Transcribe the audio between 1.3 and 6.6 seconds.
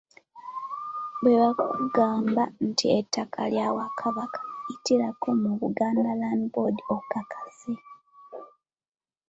bakugamba nti ettaka lya Bwakabaka, yitirako mu Buganda Land